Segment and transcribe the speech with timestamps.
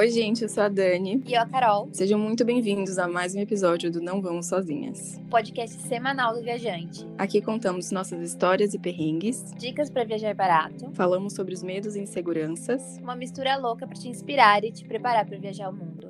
[0.00, 1.22] Oi, gente, eu sou a Dani.
[1.26, 1.86] E eu, a Carol.
[1.92, 7.06] Sejam muito bem-vindos a mais um episódio do Não Vamos Sozinhas, podcast semanal do viajante.
[7.18, 12.00] Aqui contamos nossas histórias e perrengues, dicas para viajar barato, falamos sobre os medos e
[12.00, 16.08] inseguranças, uma mistura louca para te inspirar e te preparar para viajar o mundo.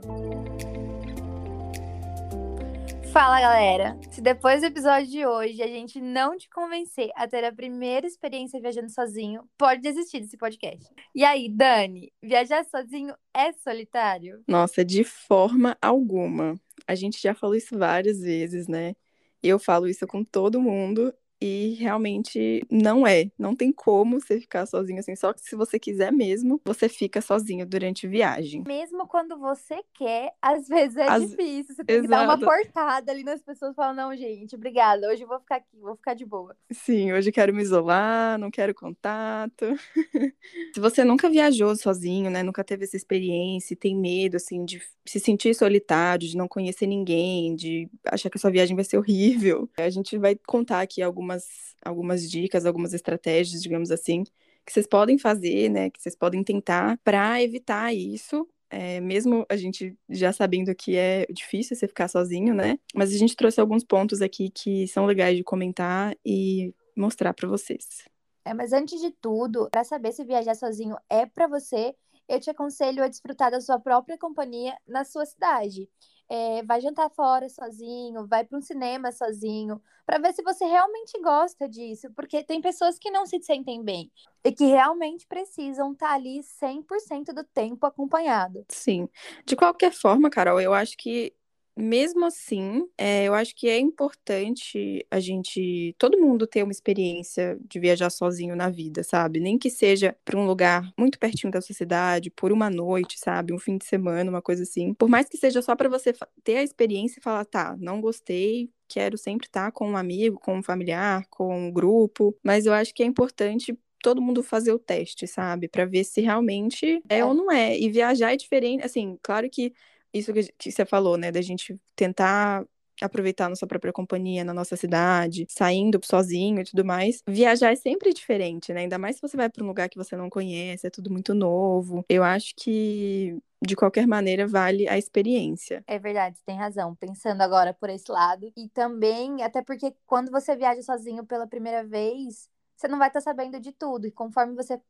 [3.13, 3.99] Fala galera!
[4.09, 8.07] Se depois do episódio de hoje a gente não te convencer a ter a primeira
[8.07, 10.89] experiência viajando sozinho, pode desistir desse podcast.
[11.13, 14.45] E aí, Dani, viajar sozinho é solitário?
[14.47, 16.55] Nossa, de forma alguma.
[16.87, 18.95] A gente já falou isso várias vezes, né?
[19.43, 23.31] Eu falo isso com todo mundo e realmente não é.
[23.39, 25.17] Não tem como você ficar sozinho assim.
[25.17, 28.63] Só que se você quiser mesmo, você fica sozinho durante viagem.
[28.67, 31.31] Mesmo quando você quer, às vezes é As...
[31.31, 31.75] difícil.
[31.75, 32.03] Você tem Exato.
[32.03, 35.09] que dar uma portada ali nas pessoas e falar: não, gente, obrigada.
[35.09, 36.55] Hoje eu vou ficar aqui, vou ficar de boa.
[36.71, 39.65] Sim, hoje quero me isolar, não quero contato.
[40.75, 42.43] se você nunca viajou sozinho, né?
[42.43, 47.55] Nunca teve essa experiência, tem medo, assim, de se sentir solitário, de não conhecer ninguém,
[47.57, 49.69] de achar que a sua viagem vai ser horrível.
[49.79, 54.87] A gente vai contar aqui algumas algumas, algumas dicas, algumas estratégias, digamos assim, que vocês
[54.87, 55.91] podem fazer, né?
[55.91, 58.47] Que vocês podem tentar para evitar isso.
[58.69, 62.79] É, mesmo a gente já sabendo que é difícil você ficar sozinho, né?
[62.95, 67.49] Mas a gente trouxe alguns pontos aqui que são legais de comentar e mostrar para
[67.49, 68.05] vocês.
[68.45, 71.95] É, mas antes de tudo, para saber se viajar sozinho é para você,
[72.29, 75.89] eu te aconselho a desfrutar da sua própria companhia na sua cidade
[76.31, 81.21] é, vai jantar fora sozinho, vai para um cinema sozinho, para ver se você realmente
[81.21, 84.11] gosta disso, porque tem pessoas que não se sentem bem
[84.45, 88.65] e que realmente precisam estar tá ali 100% do tempo acompanhado.
[88.69, 89.09] Sim.
[89.45, 91.35] De qualquer forma, Carol, eu acho que
[91.77, 97.59] mesmo assim, é, eu acho que é importante a gente, todo mundo ter uma experiência
[97.69, 99.41] de viajar sozinho na vida, sabe?
[99.41, 103.53] Nem que seja para um lugar muito pertinho da sua cidade, por uma noite, sabe?
[103.53, 104.95] Um fim de semana, uma coisa assim.
[104.95, 106.13] Por mais que seja só para você
[106.45, 110.59] ter a experiência e falar, tá, não gostei, quero sempre estar com um amigo, com
[110.59, 114.79] um familiar, com um grupo, mas eu acho que é importante todo mundo fazer o
[114.79, 115.69] teste, sabe?
[115.69, 117.79] Para ver se realmente é, é ou não é.
[117.79, 119.73] E viajar é diferente, assim, claro que
[120.13, 122.65] isso que, você falou, né, da gente tentar
[123.01, 127.23] aproveitar nossa própria companhia na nossa cidade, saindo sozinho e tudo mais.
[127.27, 128.81] Viajar é sempre diferente, né?
[128.81, 131.35] Ainda mais se você vai para um lugar que você não conhece, é tudo muito
[131.35, 132.05] novo.
[132.09, 135.85] Eu acho que de qualquer maneira vale a experiência.
[135.87, 136.95] É verdade, tem razão.
[136.95, 141.85] Pensando agora por esse lado e também até porque quando você viaja sozinho pela primeira
[141.85, 144.81] vez, você não vai estar tá sabendo de tudo e conforme você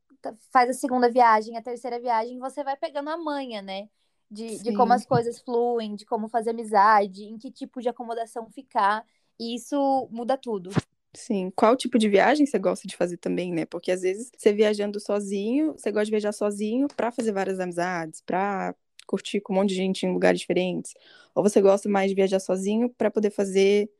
[0.51, 3.89] faz a segunda viagem, a terceira viagem, você vai pegando a manha, né?
[4.31, 8.49] De, de como as coisas fluem, de como fazer amizade, em que tipo de acomodação
[8.49, 9.05] ficar.
[9.37, 10.71] E isso muda tudo.
[11.13, 11.51] Sim.
[11.53, 13.65] Qual tipo de viagem você gosta de fazer também, né?
[13.65, 18.21] Porque às vezes você viajando sozinho, você gosta de viajar sozinho para fazer várias amizades,
[18.21, 18.73] para
[19.05, 20.93] curtir com um monte de gente em lugares diferentes.
[21.35, 23.91] Ou você gosta mais de viajar sozinho para poder fazer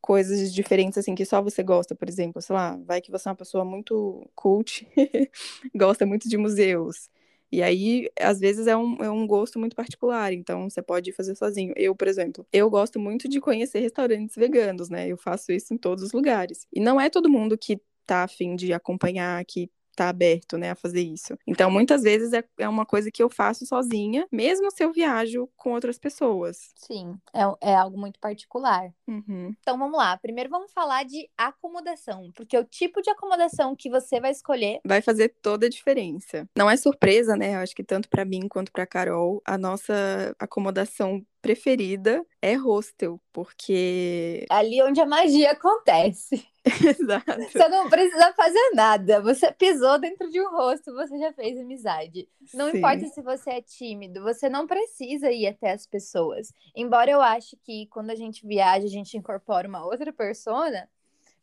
[0.00, 3.30] coisas diferentes assim que só você gosta, por exemplo, sei lá, vai que você é
[3.30, 4.88] uma pessoa muito cult,
[5.74, 7.10] gosta muito de museus.
[7.56, 11.34] E aí, às vezes, é um, é um gosto muito particular, então você pode fazer
[11.34, 11.72] sozinho.
[11.74, 15.08] Eu, por exemplo, eu gosto muito de conhecer restaurantes veganos, né?
[15.08, 16.66] Eu faço isso em todos os lugares.
[16.70, 20.74] E não é todo mundo que tá afim de acompanhar, que tá aberto, né, a
[20.74, 21.36] fazer isso.
[21.46, 25.48] Então, muitas vezes é, é uma coisa que eu faço sozinha, mesmo se eu viajo
[25.56, 26.70] com outras pessoas.
[26.76, 28.92] Sim, é, é algo muito particular.
[29.08, 29.54] Uhum.
[29.60, 30.16] Então, vamos lá.
[30.18, 35.00] Primeiro, vamos falar de acomodação, porque o tipo de acomodação que você vai escolher vai
[35.00, 36.48] fazer toda a diferença.
[36.56, 37.54] Não é surpresa, né?
[37.54, 43.20] Eu acho que tanto para mim quanto para Carol, a nossa acomodação preferida é hostel,
[43.32, 44.44] porque.
[44.50, 46.44] Ali onde a magia acontece.
[46.66, 47.42] Exato.
[47.52, 49.20] Você não precisa fazer nada.
[49.20, 52.28] Você pisou dentro de um rosto, você já fez amizade.
[52.52, 52.78] Não Sim.
[52.78, 56.52] importa se você é tímido, você não precisa ir até as pessoas.
[56.74, 60.88] Embora eu ache que quando a gente viaja, a gente incorpora uma outra persona,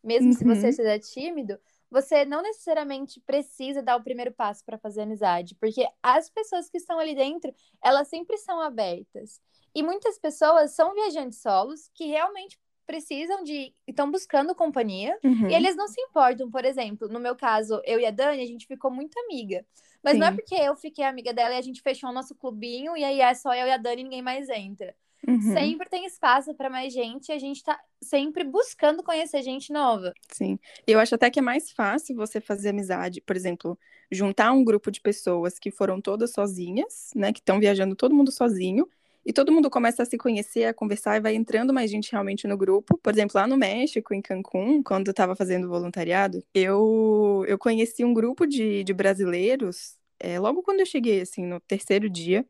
[0.02, 0.34] mesmo uhum.
[0.34, 0.72] se você uhum.
[0.72, 1.58] seja tímido,
[1.90, 6.76] você não necessariamente precisa dar o primeiro passo para fazer amizade, porque as pessoas que
[6.76, 9.40] estão ali dentro, elas sempre são abertas.
[9.74, 13.74] E muitas pessoas são viajantes solos que realmente precisam de.
[13.86, 15.18] estão buscando companhia.
[15.24, 15.48] Uhum.
[15.48, 18.46] E eles não se importam, por exemplo, no meu caso, eu e a Dani, a
[18.46, 19.64] gente ficou muito amiga.
[20.02, 20.18] Mas Sim.
[20.18, 23.02] não é porque eu fiquei amiga dela e a gente fechou o nosso clubinho e
[23.02, 24.94] aí é só eu e a Dani ninguém mais entra.
[25.26, 25.40] Uhum.
[25.40, 30.12] Sempre tem espaço para mais gente e a gente tá sempre buscando conhecer gente nova.
[30.30, 30.58] Sim.
[30.86, 33.78] Eu acho até que é mais fácil você fazer amizade, por exemplo,
[34.12, 38.30] juntar um grupo de pessoas que foram todas sozinhas, né, que estão viajando todo mundo
[38.30, 38.86] sozinho
[39.24, 42.46] e todo mundo começa a se conhecer, a conversar e vai entrando mais gente realmente
[42.46, 42.98] no grupo.
[42.98, 48.04] Por exemplo, lá no México, em Cancún, quando eu estava fazendo voluntariado, eu, eu conheci
[48.04, 52.46] um grupo de, de brasileiros é, logo quando eu cheguei, assim, no terceiro dia.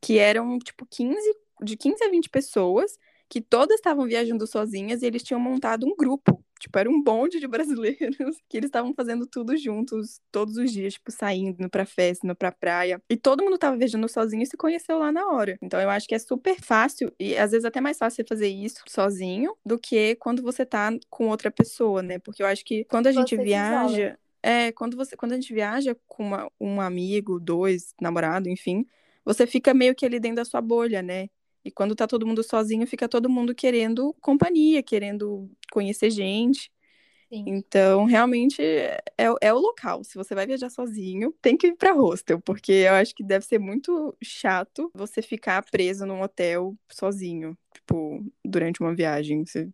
[0.00, 1.16] que eram, tipo, 15,
[1.62, 2.98] de 15 a 20 pessoas,
[3.28, 6.44] que todas estavam viajando sozinhas e eles tinham montado um grupo.
[6.62, 10.94] Tipo, era um bonde de brasileiros que eles estavam fazendo tudo juntos, todos os dias,
[10.94, 13.02] tipo, saindo, indo pra festa, indo pra praia.
[13.10, 15.58] E todo mundo tava viajando sozinho e se conheceu lá na hora.
[15.60, 18.46] Então eu acho que é super fácil, e às vezes até mais fácil você fazer
[18.46, 22.20] isso sozinho do que quando você tá com outra pessoa, né?
[22.20, 24.16] Porque eu acho que quando a gente você viaja.
[24.44, 28.84] É, quando você, quando a gente viaja com uma, um amigo, dois, namorado, enfim,
[29.24, 31.28] você fica meio que ali dentro da sua bolha, né?
[31.64, 36.70] E quando tá todo mundo sozinho, fica todo mundo querendo companhia, querendo conhecer gente.
[37.28, 37.44] Sim.
[37.46, 39.00] Então, realmente é,
[39.40, 40.04] é o local.
[40.04, 43.44] Se você vai viajar sozinho, tem que ir para hostel, porque eu acho que deve
[43.44, 49.44] ser muito chato você ficar preso num hotel sozinho, tipo, durante uma viagem.
[49.44, 49.68] Você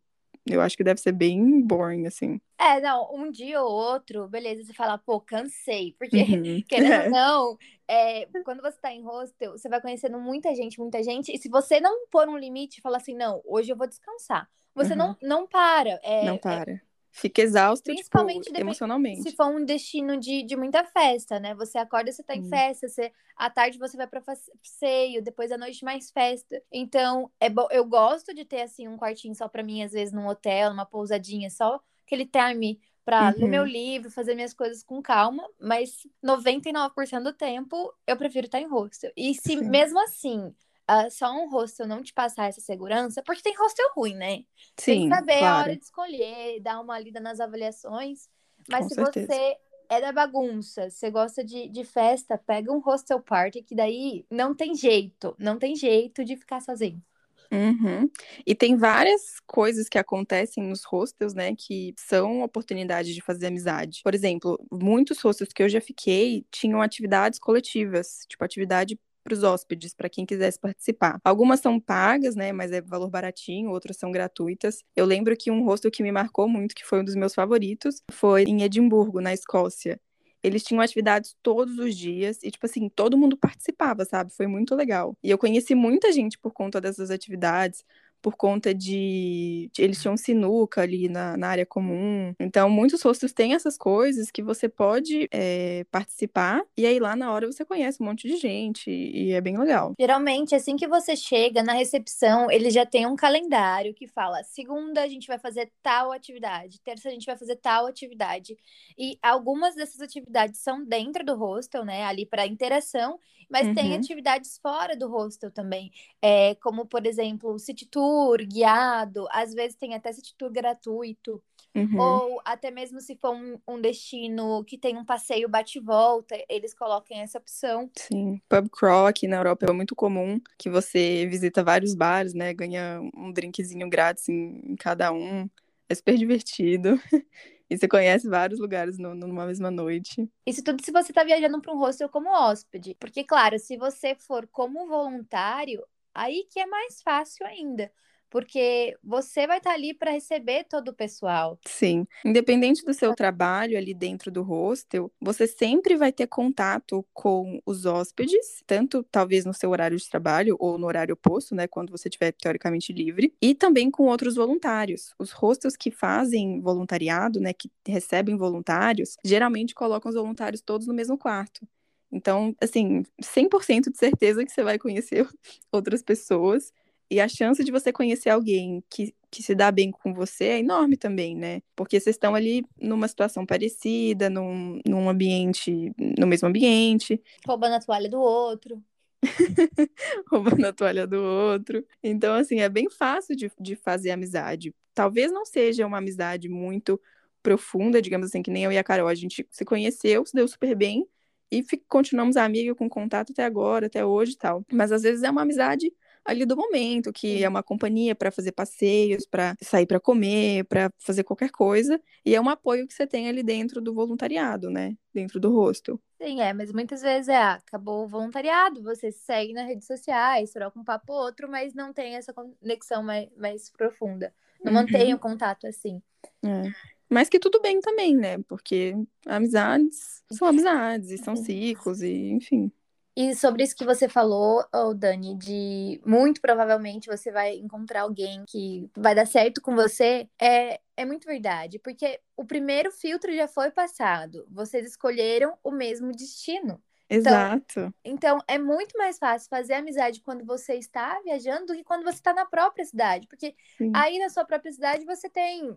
[0.55, 2.41] eu acho que deve ser bem boring, assim.
[2.59, 5.95] É, não, um dia ou outro, beleza, você fala, pô, cansei.
[5.99, 6.63] Porque, uhum.
[6.69, 7.05] querendo é.
[7.05, 11.35] ou não, é, quando você tá em hostel, você vai conhecendo muita gente, muita gente.
[11.35, 14.49] E se você não pôr um limite e falar assim, não, hoje eu vou descansar,
[14.75, 14.99] você uhum.
[14.99, 15.99] não, não para.
[16.03, 16.81] É, não para
[17.11, 19.23] fica exausto, tipo, Principalmente tipo, emocionalmente.
[19.23, 21.55] Se for um destino de, de muita festa, né?
[21.55, 22.49] Você acorda, você tá em hum.
[22.49, 26.63] festa, você, à tarde você vai pra passeio, depois à noite mais festa.
[26.73, 27.69] Então, é bo...
[27.71, 30.87] eu gosto de ter, assim, um quartinho só pra mim, às vezes num hotel, numa
[30.87, 33.41] pousadinha, só aquele time pra uhum.
[33.41, 33.69] ler meu uhum.
[33.69, 39.11] livro, fazer minhas coisas com calma, mas 99% do tempo eu prefiro estar em hostel.
[39.17, 39.65] E se Sim.
[39.65, 40.55] mesmo assim
[40.91, 44.45] uh, só um hostel não te passar essa segurança, porque tem hostel ruim, né?
[44.77, 45.57] Sim, tem que saber claro.
[45.57, 48.29] a hora de escolher, dar uma lida nas avaliações.
[48.69, 49.27] Mas Com se certeza.
[49.27, 49.57] você
[49.91, 54.55] é da bagunça, você gosta de, de festa, pega um hostel party, que daí não
[54.55, 57.03] tem jeito, não tem jeito de ficar sozinho.
[57.51, 58.11] Uhum.
[58.47, 64.01] E tem várias coisas que acontecem nos hostels, né, que são oportunidades de fazer amizade.
[64.05, 69.43] Por exemplo, muitos hostels que eu já fiquei tinham atividades coletivas, tipo atividade para os
[69.43, 71.21] hóspedes, para quem quisesse participar.
[71.23, 74.83] Algumas são pagas, né, mas é valor baratinho, outras são gratuitas.
[74.97, 78.03] Eu lembro que um hostel que me marcou muito, que foi um dos meus favoritos,
[78.11, 80.01] foi em Edimburgo, na Escócia.
[80.43, 84.33] Eles tinham atividades todos os dias e, tipo assim, todo mundo participava, sabe?
[84.33, 85.17] Foi muito legal.
[85.23, 87.85] E eu conheci muita gente por conta dessas atividades
[88.21, 92.35] por conta de, eles tinham sinuca ali na, na, área comum.
[92.39, 97.33] Então, muitos hostels têm essas coisas que você pode é, participar e aí lá na
[97.33, 99.95] hora você conhece um monte de gente e é bem legal.
[99.99, 105.03] Geralmente, assim que você chega na recepção, ele já tem um calendário que fala: segunda
[105.03, 108.57] a gente vai fazer tal atividade, terça a gente vai fazer tal atividade.
[108.99, 112.05] E algumas dessas atividades são dentro do hostel, né?
[112.05, 113.19] Ali para interação,
[113.49, 113.75] mas uhum.
[113.75, 115.91] tem atividades fora do hostel também.
[116.21, 118.08] É, como, por exemplo, city tour
[118.47, 121.43] guiado, às vezes tem até city tour gratuito.
[121.75, 121.99] Uhum.
[122.01, 127.19] Ou até mesmo se for um, um destino que tem um passeio bate-volta, eles colocam
[127.19, 127.91] essa opção.
[127.97, 132.53] Sim, pub crawl aqui na Europa é muito comum, que você visita vários bares, né?
[132.53, 135.49] Ganha um drinkzinho grátis em, em cada um.
[135.89, 137.01] É super divertido.
[137.71, 140.27] E você conhece vários lugares no, numa mesma noite.
[140.47, 142.97] Isso tudo se você está viajando para um hostel como hóspede.
[142.99, 145.85] Porque, claro, se você for como voluntário,
[146.19, 147.91] aí que é mais fácil ainda
[148.31, 151.59] porque você vai estar tá ali para receber todo o pessoal.
[151.67, 152.07] Sim.
[152.25, 157.87] Independente do seu trabalho ali dentro do hostel, você sempre vai ter contato com os
[157.87, 162.09] hóspedes, tanto talvez no seu horário de trabalho ou no horário oposto, né, quando você
[162.09, 165.15] estiver teoricamente livre, e também com outros voluntários.
[165.19, 170.95] Os hostels que fazem voluntariado, né, que recebem voluntários, geralmente colocam os voluntários todos no
[170.95, 171.67] mesmo quarto.
[172.11, 175.27] Então, assim, 100% de certeza que você vai conhecer
[175.73, 176.73] outras pessoas
[177.11, 180.59] e a chance de você conhecer alguém que, que se dá bem com você é
[180.59, 181.63] enorme também, né?
[181.75, 187.21] Porque vocês estão ali numa situação parecida, num, num ambiente, no mesmo ambiente.
[187.47, 188.83] Roubando a toalha do outro.
[190.31, 191.85] roubando a toalha do outro.
[192.03, 194.75] Então, assim, é bem fácil de, de fazer amizade.
[194.95, 197.01] Talvez não seja uma amizade muito
[197.43, 199.09] profunda, digamos assim, que nem eu e a Carol.
[199.09, 201.07] A gente se conheceu, se deu super bem
[201.51, 204.65] e continuamos amigos com contato até agora, até hoje e tal.
[204.73, 205.93] Mas às vezes é uma amizade
[206.29, 210.93] ali do momento, que é uma companhia para fazer passeios, para sair para comer, para
[210.99, 214.95] fazer qualquer coisa, e é um apoio que você tem ali dentro do voluntariado, né?
[215.15, 215.99] Dentro do hostel.
[216.21, 220.53] Sim, é, mas muitas vezes é, ah, acabou o voluntariado, você segue nas redes sociais,
[220.53, 224.35] troca um papo outro, mas não tem essa conexão mais, mais profunda.
[224.63, 224.81] Não uhum.
[224.81, 226.03] mantém o contato assim.
[226.45, 226.71] É.
[227.09, 228.39] Mas que tudo bem também, né?
[228.47, 228.95] Porque
[229.27, 232.71] amizades são amizades, e são ciclos, e enfim.
[233.17, 238.45] E sobre isso que você falou, oh, Dani, de muito provavelmente você vai encontrar alguém
[238.47, 243.49] que vai dar certo com você, é, é muito verdade, porque o primeiro filtro já
[243.49, 244.47] foi passado.
[244.49, 246.81] Vocês escolheram o mesmo destino.
[247.11, 247.93] Exato.
[248.05, 252.05] Então, então, é muito mais fácil fazer amizade quando você está viajando do que quando
[252.05, 253.27] você está na própria cidade.
[253.27, 253.91] Porque Sim.
[253.95, 255.77] aí na sua própria cidade você tem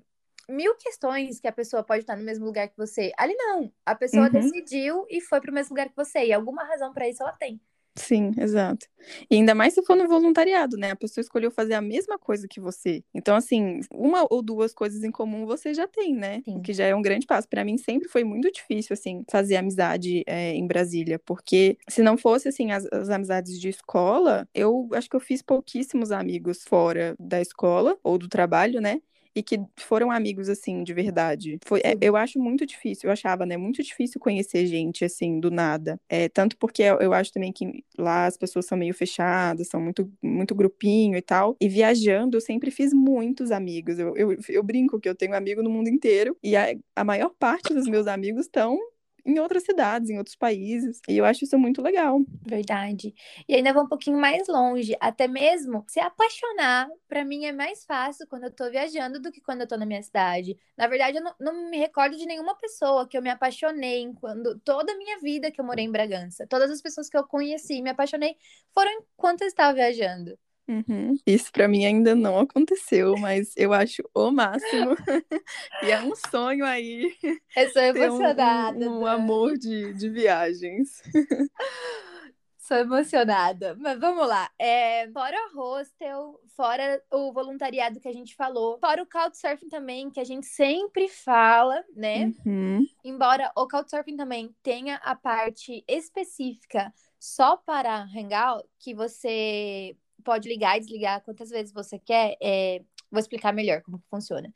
[0.49, 3.11] mil questões que a pessoa pode estar no mesmo lugar que você.
[3.17, 3.71] Ali não.
[3.85, 4.31] A pessoa uhum.
[4.31, 6.25] decidiu e foi para o mesmo lugar que você.
[6.25, 7.59] E alguma razão para isso ela tem.
[7.95, 8.87] Sim, exato.
[9.29, 10.91] E ainda mais se for no voluntariado, né?
[10.91, 13.03] A pessoa escolheu fazer a mesma coisa que você.
[13.13, 16.41] Então, assim, uma ou duas coisas em comum você já tem, né?
[16.45, 16.57] Sim.
[16.57, 17.49] O que já é um grande passo.
[17.49, 22.17] Para mim, sempre foi muito difícil, assim, fazer amizade é, em Brasília, porque se não
[22.17, 27.13] fosse, assim, as, as amizades de escola, eu acho que eu fiz pouquíssimos amigos fora
[27.19, 29.01] da escola ou do trabalho, né?
[29.35, 31.59] E que foram amigos, assim, de verdade.
[31.65, 35.49] Foi, é, eu acho muito difícil, eu achava, né, muito difícil conhecer gente, assim, do
[35.51, 35.99] nada.
[36.09, 39.81] É, tanto porque eu, eu acho também que lá as pessoas são meio fechadas, são
[39.81, 41.55] muito, muito grupinho e tal.
[41.59, 43.99] E viajando, eu sempre fiz muitos amigos.
[43.99, 47.31] Eu, eu, eu brinco que eu tenho amigo no mundo inteiro e a, a maior
[47.37, 48.77] parte dos meus amigos estão
[49.25, 50.99] em outras cidades, em outros países.
[51.07, 52.19] E eu acho isso muito legal.
[52.45, 53.13] Verdade.
[53.47, 57.85] E ainda vou um pouquinho mais longe, até mesmo se apaixonar, para mim é mais
[57.85, 60.57] fácil quando eu tô viajando do que quando eu tô na minha cidade.
[60.77, 64.59] Na verdade, eu não, não me recordo de nenhuma pessoa que eu me apaixonei quando
[64.59, 66.47] toda a minha vida que eu morei em Bragança.
[66.47, 68.35] Todas as pessoas que eu conheci me apaixonei
[68.73, 70.37] foram enquanto eu estava viajando.
[70.71, 71.17] Uhum.
[71.27, 74.95] Isso para mim ainda não aconteceu, mas eu acho o máximo.
[75.83, 77.13] e é um sonho aí.
[77.55, 78.89] Eu sou emocionada.
[78.89, 81.01] Um, um, um amor de, de viagens.
[82.57, 83.75] Sou emocionada.
[83.77, 84.49] Mas vamos lá.
[84.57, 90.09] É, fora o hostel, fora o voluntariado que a gente falou, fora o Couchsurfing também,
[90.09, 92.31] que a gente sempre fala, né?
[92.45, 92.85] Uhum.
[93.03, 100.77] Embora o Couchsurfing também tenha a parte específica só para Hangout, que você pode ligar
[100.77, 102.37] e desligar quantas vezes você quer.
[102.41, 104.53] É, vou explicar melhor como funciona.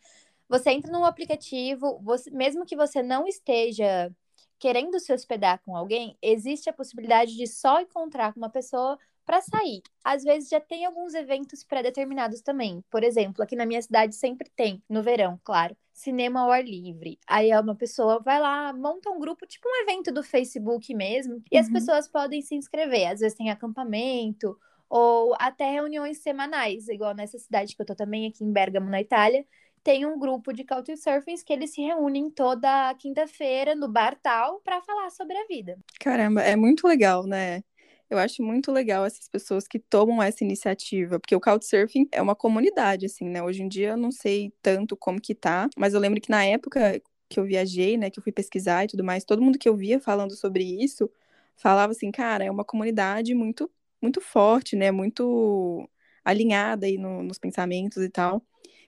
[0.47, 4.11] Você entra no aplicativo, você, mesmo que você não esteja
[4.59, 9.41] querendo se hospedar com alguém, existe a possibilidade de só encontrar com uma pessoa para
[9.41, 9.81] sair.
[10.03, 12.83] Às vezes já tem alguns eventos pré-determinados também.
[12.91, 17.19] Por exemplo, aqui na minha cidade sempre tem, no verão, claro, cinema ao ar livre.
[17.27, 21.55] Aí uma pessoa vai lá, monta um grupo, tipo um evento do Facebook mesmo, e
[21.55, 21.61] uhum.
[21.61, 23.07] as pessoas podem se inscrever.
[23.07, 24.57] Às vezes tem acampamento
[24.89, 29.01] ou até reuniões semanais, igual nessa cidade que eu tô também, aqui em Bergamo, na
[29.01, 29.45] Itália,
[29.83, 34.81] tem um grupo de Couchsurfing que eles se reúnem toda quinta-feira no bar tal para
[34.81, 35.77] falar sobre a vida.
[35.99, 37.61] Caramba, é muito legal, né?
[38.09, 42.35] Eu acho muito legal essas pessoas que tomam essa iniciativa, porque o Couchsurfing é uma
[42.35, 43.41] comunidade, assim, né?
[43.43, 46.43] Hoje em dia eu não sei tanto como que tá, mas eu lembro que na
[46.45, 49.67] época que eu viajei, né, que eu fui pesquisar e tudo mais, todo mundo que
[49.67, 51.09] eu via falando sobre isso
[51.55, 53.69] falava assim, cara, é uma comunidade muito
[54.05, 54.91] muito forte, né?
[54.91, 55.89] Muito
[56.23, 58.41] alinhada aí no, nos pensamentos e tal.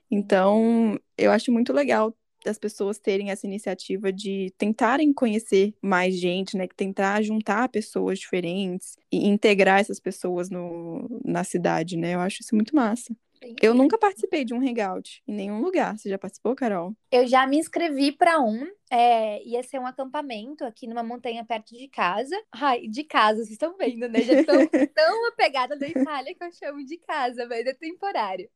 [0.10, 6.56] Então, eu acho muito legal as pessoas terem essa iniciativa de tentarem conhecer mais gente,
[6.56, 6.68] né?
[6.68, 12.16] Que tentar juntar pessoas diferentes e integrar essas pessoas no, na cidade, né?
[12.16, 13.14] Eu acho isso muito massa.
[13.62, 15.98] Eu nunca participei de um hangout em nenhum lugar.
[15.98, 16.96] Você já participou, Carol?
[17.12, 18.68] Eu já me inscrevi para um.
[18.90, 22.36] É, ia ser um acampamento aqui numa montanha perto de casa.
[22.52, 24.22] Ai, de casa, vocês estão vendo, né?
[24.22, 24.56] Já estou
[24.94, 28.50] tão apegada da Itália que eu chamo de casa, mas é temporário.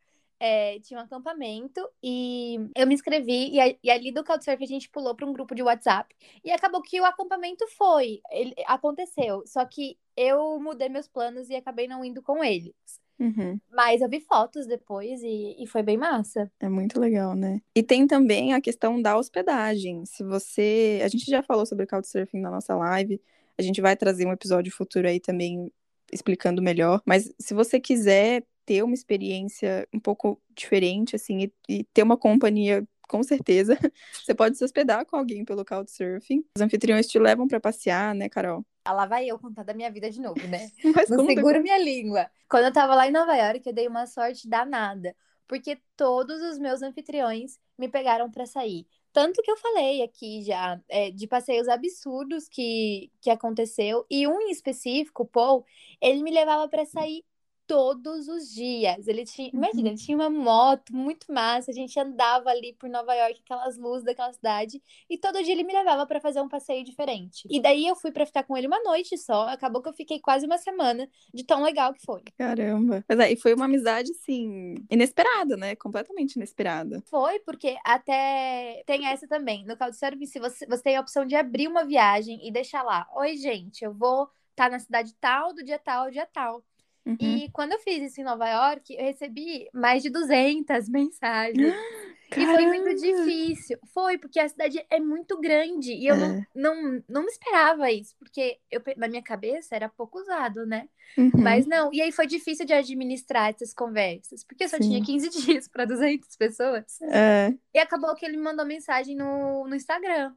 [0.43, 4.89] É, tinha um acampamento e eu me inscrevi e, e ali do Couchsurfing a gente
[4.89, 9.63] pulou para um grupo de WhatsApp e acabou que o acampamento foi, ele, aconteceu, só
[9.65, 12.73] que eu mudei meus planos e acabei não indo com eles.
[13.21, 13.59] Uhum.
[13.69, 16.51] Mas eu vi fotos depois e, e foi bem massa.
[16.59, 17.61] É muito legal, né?
[17.75, 20.03] E tem também a questão da hospedagem.
[20.05, 20.99] Se você.
[21.03, 23.21] A gente já falou sobre Couchsurfing na nossa live.
[23.57, 25.71] A gente vai trazer um episódio futuro aí também
[26.11, 26.99] explicando melhor.
[27.05, 32.17] Mas se você quiser ter uma experiência um pouco diferente, assim, e, e ter uma
[32.17, 33.77] companhia com certeza.
[34.13, 36.45] Você pode se hospedar com alguém pelo Couchsurfing.
[36.55, 38.65] Os anfitriões te levam para passear, né, Carol?
[38.83, 40.69] Ah, lá vai eu contar da minha vida de novo, né?
[40.95, 42.29] Mas Não seguro minha língua.
[42.49, 45.15] Quando eu tava lá em Nova York, eu dei uma sorte danada.
[45.47, 48.87] Porque todos os meus anfitriões me pegaram para sair.
[49.11, 54.05] Tanto que eu falei aqui já é, de passeios absurdos que, que aconteceu.
[54.09, 55.65] E um em específico, o Paul,
[55.99, 57.23] ele me levava para sair
[57.71, 59.07] todos os dias.
[59.07, 59.59] Ele tinha, uhum.
[59.59, 63.77] imagina, ele tinha uma moto muito massa, a gente andava ali por Nova York, aquelas
[63.77, 67.47] luzes daquela cidade, e todo dia ele me levava para fazer um passeio diferente.
[67.49, 70.19] E daí eu fui para ficar com ele uma noite só, acabou que eu fiquei
[70.19, 72.21] quase uma semana de tão legal que foi.
[72.37, 73.05] Caramba.
[73.07, 75.73] Mas aí foi uma amizade assim, inesperada, né?
[75.77, 77.01] Completamente inesperada.
[77.05, 79.63] Foi, porque até tem essa também.
[79.65, 83.07] No Couchsurfing, se você, você tem a opção de abrir uma viagem e deixar lá,
[83.15, 86.61] oi gente, eu vou estar tá na cidade tal, do dia tal, dia tal.
[87.05, 87.17] Uhum.
[87.19, 91.73] E quando eu fiz isso em Nova York, eu recebi mais de 200 mensagens.
[92.31, 92.61] Caramba.
[92.61, 93.77] E foi muito difícil.
[93.93, 95.91] Foi, porque a cidade é muito grande.
[95.91, 96.17] E eu é.
[96.17, 100.87] não, não, não me esperava isso, porque eu, na minha cabeça era pouco usado, né?
[101.17, 101.31] Uhum.
[101.35, 101.93] Mas não.
[101.93, 104.83] E aí foi difícil de administrar essas conversas, porque eu só Sim.
[104.83, 107.01] tinha 15 dias para 200 pessoas.
[107.01, 107.53] É.
[107.73, 110.33] E acabou que ele me mandou mensagem no, no Instagram.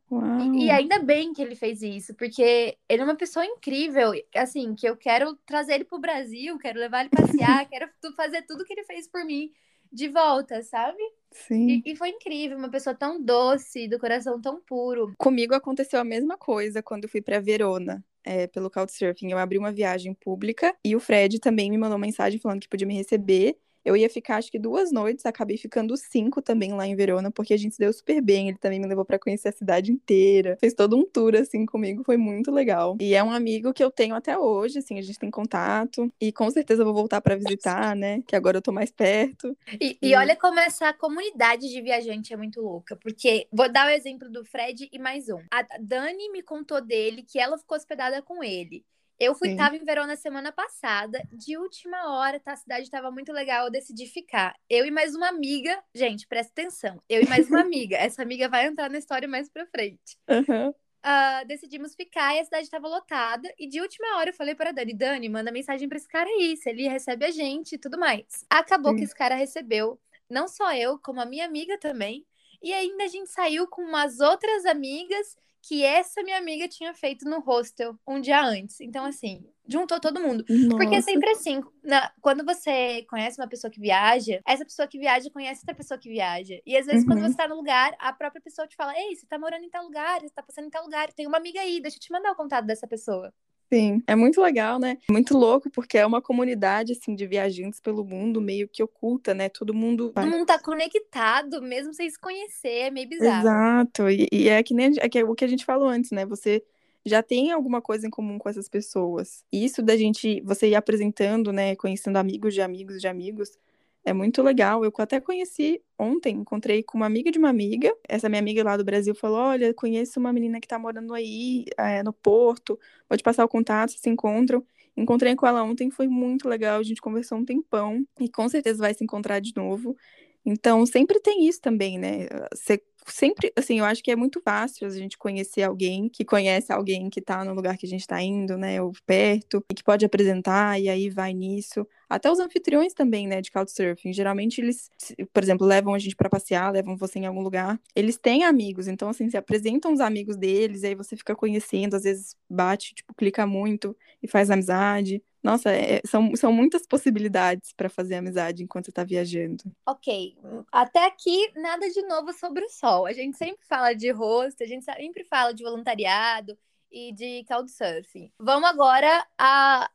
[0.57, 4.13] E, e, ainda bem que ele fez isso, porque ele é uma pessoa incrível.
[4.35, 8.65] Assim, que eu quero trazer ele pro Brasil, quero levar ele passear, quero fazer tudo
[8.65, 9.53] que ele fez por mim
[9.93, 11.01] de volta, sabe?
[11.35, 11.83] Sim.
[11.85, 15.13] E, e, foi incrível, uma pessoa tão doce, do coração tão puro.
[15.19, 18.05] Comigo aconteceu a mesma coisa quando eu fui para Verona.
[18.27, 22.41] É, pelo Couchsurfing, eu abri uma viagem pública e o Fred também me mandou mensagem
[22.41, 26.41] falando que podia me receber eu ia ficar acho que duas noites, acabei ficando cinco
[26.41, 28.49] também lá em Verona, porque a gente se deu super bem.
[28.49, 30.57] Ele também me levou para conhecer a cidade inteira.
[30.61, 32.97] Fez todo um tour assim comigo, foi muito legal.
[33.01, 36.11] E é um amigo que eu tenho até hoje, assim, a gente tem contato.
[36.21, 38.23] E com certeza eu vou voltar para visitar, né?
[38.27, 39.57] Que agora eu tô mais perto.
[39.81, 40.09] E, e...
[40.09, 44.31] e olha como essa comunidade de viajante é muito louca, porque vou dar o exemplo
[44.31, 45.41] do Fred e mais um.
[45.51, 48.85] A Dani me contou dele que ela ficou hospedada com ele.
[49.19, 49.57] Eu fui, Sim.
[49.57, 52.53] tava em Verona semana passada, de última hora, tá?
[52.53, 54.55] A cidade estava muito legal, eu decidi ficar.
[54.69, 57.01] Eu e mais uma amiga, gente, presta atenção.
[57.09, 57.97] Eu e mais uma amiga.
[57.97, 60.19] Essa amiga vai entrar na história mais pra frente.
[60.29, 60.71] Uhum.
[60.71, 63.53] Uh, decidimos ficar e a cidade estava lotada.
[63.59, 66.57] E de última hora eu falei para Dani: Dani, manda mensagem para esse cara aí,
[66.57, 68.25] se ele recebe a gente e tudo mais.
[68.51, 68.99] Acabou Sim.
[68.99, 72.27] que esse cara recebeu, não só eu, como a minha amiga também.
[72.63, 77.25] E ainda a gente saiu com umas outras amigas que essa minha amiga tinha feito
[77.25, 78.81] no hostel um dia antes.
[78.81, 80.45] Então, assim, juntou todo mundo.
[80.49, 80.77] Nossa.
[80.77, 84.99] Porque é sempre assim, na, quando você conhece uma pessoa que viaja, essa pessoa que
[84.99, 86.61] viaja conhece outra pessoa que viaja.
[86.67, 87.09] E às vezes, uhum.
[87.09, 89.71] quando você tá no lugar, a própria pessoa te fala: Ei, você tá morando em
[89.71, 92.13] tal lugar, você tá passando em tal lugar, tem uma amiga aí, deixa eu te
[92.13, 93.33] mandar o contato dessa pessoa.
[93.75, 94.99] Sim, é muito legal, né?
[95.11, 99.49] Muito louco, porque é uma comunidade, assim, de viajantes pelo mundo, meio que oculta, né?
[99.49, 100.11] Todo mundo...
[100.11, 103.41] Todo mundo tá conectado, mesmo sem se conhecer, é meio bizarro.
[103.41, 106.13] Exato, e, e é que nem é que é o que a gente falou antes,
[106.13, 106.25] né?
[106.25, 106.63] Você
[107.05, 109.45] já tem alguma coisa em comum com essas pessoas.
[109.53, 111.75] E isso da gente, você ir apresentando, né?
[111.75, 113.59] Conhecendo amigos de amigos de amigos,
[114.05, 114.85] é muito legal.
[114.85, 117.95] Eu até conheci ontem, encontrei com uma amiga de uma amiga.
[118.09, 121.65] Essa minha amiga lá do Brasil falou: Olha, conheço uma menina que tá morando aí
[121.79, 122.79] é, no Porto,
[123.09, 124.65] pode passar o contato, se encontram.
[124.97, 126.79] Encontrei com ela ontem, foi muito legal.
[126.79, 129.97] A gente conversou um tempão e com certeza vai se encontrar de novo.
[130.45, 132.27] Então, sempre tem isso também, né?
[132.55, 136.73] Você sempre, assim, eu acho que é muito fácil a gente conhecer alguém que conhece
[136.73, 139.85] alguém que tá no lugar que a gente tá indo, né, ou perto, e que
[139.85, 141.87] pode apresentar, e aí vai nisso.
[142.09, 144.91] Até os anfitriões também, né, de Couchsurfing, geralmente eles,
[145.33, 147.79] por exemplo, levam a gente para passear, levam você em algum lugar.
[147.95, 152.05] Eles têm amigos, então, assim, se apresentam os amigos deles, aí você fica conhecendo, às
[152.05, 155.23] vezes bate, tipo, clica muito e faz amizade.
[155.45, 159.63] Nossa, é, são, são muitas possibilidades para fazer amizade enquanto está viajando.
[159.87, 160.35] Ok,
[160.73, 163.05] até aqui nada de novo sobre o sol.
[163.05, 166.57] A gente sempre fala de rosto, a gente sempre fala de voluntariado
[166.91, 168.33] e de couchsurfing.
[168.39, 169.27] Vamos agora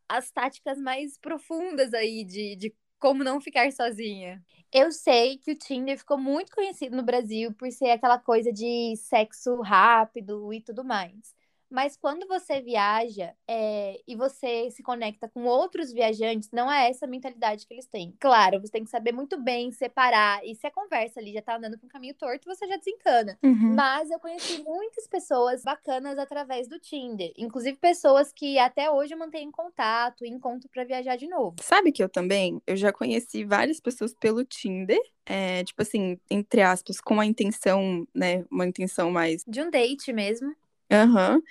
[0.08, 4.44] às táticas mais profundas aí de, de como não ficar sozinha.
[4.72, 8.94] Eu sei que o Tinder ficou muito conhecido no Brasil por ser aquela coisa de
[8.98, 11.34] sexo rápido e tudo mais.
[11.70, 17.06] Mas quando você viaja é, e você se conecta com outros viajantes, não é essa
[17.06, 18.16] mentalidade que eles têm.
[18.20, 20.44] Claro, você tem que saber muito bem separar.
[20.46, 23.38] E se a conversa ali já tá andando para um caminho torto, você já desencana.
[23.44, 23.76] Uhum.
[23.76, 27.32] Mas eu conheci muitas pessoas bacanas através do Tinder.
[27.38, 31.58] Inclusive pessoas que até hoje eu mantenho contato e encontro para viajar de novo.
[31.62, 32.62] Sabe que eu também?
[32.66, 35.00] Eu já conheci várias pessoas pelo Tinder.
[35.26, 38.44] É, tipo assim, entre aspas, com a intenção, né?
[38.50, 39.44] Uma intenção mais.
[39.48, 40.56] De um date mesmo.
[40.92, 41.42] Aham.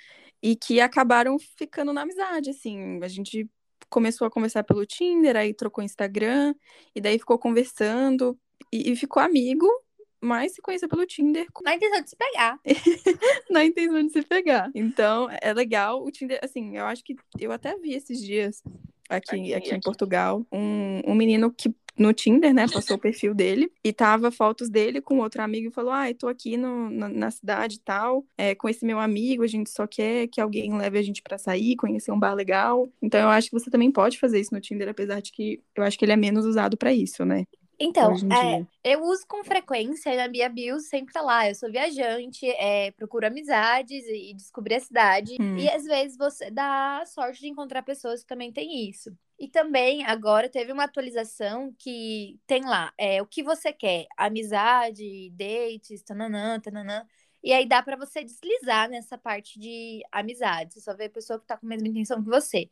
[0.41, 2.99] E que acabaram ficando na amizade, assim.
[3.03, 3.49] A gente
[3.89, 6.53] começou a conversar pelo Tinder, aí trocou Instagram,
[6.95, 8.37] e daí ficou conversando,
[8.71, 9.67] e, e ficou amigo,
[10.21, 11.47] mas se conheceu pelo Tinder.
[11.63, 12.59] Na intenção de se pegar.
[13.49, 14.69] na intenção de se pegar.
[14.75, 16.03] Então, é legal.
[16.03, 18.61] O Tinder, assim, eu acho que eu até vi esses dias
[19.09, 22.65] aqui, aqui, aqui em Portugal, um, um menino que no Tinder, né?
[22.67, 26.15] Passou o perfil dele e tava fotos dele com outro amigo e falou: Ah, eu
[26.15, 29.69] tô aqui no, na, na, cidade e tal, é, com esse meu amigo, a gente
[29.69, 32.87] só quer que alguém leve a gente para sair, conhecer um bar legal.
[33.01, 35.83] Então eu acho que você também pode fazer isso no Tinder, apesar de que eu
[35.83, 37.43] acho que ele é menos usado para isso, né?
[37.81, 41.47] Então, é, eu uso com frequência na minha bio sempre tá lá.
[41.47, 45.37] Eu sou viajante, é, procuro amizades e descobrir a cidade.
[45.39, 45.57] Hum.
[45.57, 49.15] E às vezes você dá sorte de encontrar pessoas que também têm isso.
[49.39, 55.29] E também agora teve uma atualização que tem lá é, o que você quer: amizade,
[55.31, 57.05] dates, tananã, tananã.
[57.41, 60.73] E aí dá para você deslizar nessa parte de amizade.
[60.73, 62.69] Você só vê a pessoa que tá com a mesma intenção que você.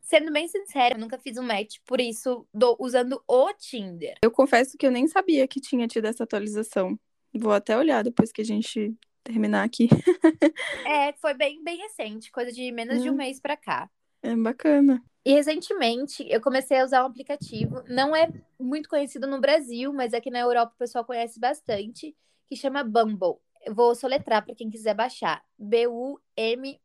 [0.00, 4.14] Sendo bem sincera, eu nunca fiz um match, por isso, do, usando o Tinder.
[4.22, 6.98] Eu confesso que eu nem sabia que tinha tido essa atualização.
[7.34, 9.88] Vou até olhar depois que a gente terminar aqui.
[10.86, 13.90] é, foi bem, bem recente, coisa de menos de um mês pra cá.
[14.26, 15.00] É bacana.
[15.24, 20.12] E recentemente eu comecei a usar um aplicativo, não é muito conhecido no Brasil, mas
[20.12, 22.12] aqui na Europa o pessoal conhece bastante,
[22.48, 23.36] que chama Bumble.
[23.64, 25.44] Eu vou soletrar para quem quiser baixar.
[25.56, 26.80] B-U-M-B-L-E.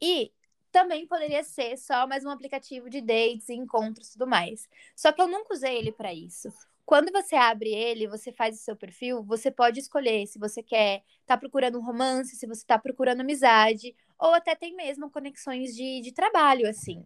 [0.00, 0.32] E
[0.72, 4.68] também poderia ser só mais um aplicativo de dates, encontros e tudo mais.
[4.96, 6.48] Só que eu nunca usei ele para isso.
[6.84, 11.04] Quando você abre ele, você faz o seu perfil, você pode escolher se você quer
[11.24, 16.00] tá procurando um romance, se você tá procurando amizade, ou até tem mesmo conexões de,
[16.00, 17.04] de trabalho, assim.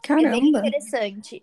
[0.00, 0.28] Caramba.
[0.28, 1.40] É bem interessante.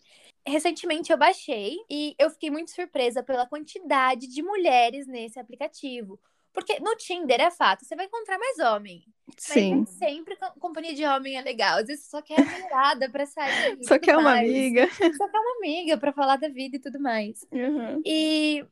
[0.47, 6.17] Recentemente eu baixei e eu fiquei muito surpresa pela quantidade de mulheres nesse aplicativo.
[6.53, 9.03] Porque no Tinder é fato, você vai encontrar mais homem.
[9.38, 9.86] Sim.
[9.86, 11.79] Sempre companhia de homem é legal.
[11.79, 13.77] Às vezes só quer mulherada pra sair.
[13.84, 14.88] só quer uma amiga.
[14.89, 17.45] Só quer uma amiga pra falar da vida e tudo mais.
[17.51, 18.01] Uhum.
[18.05, 18.65] E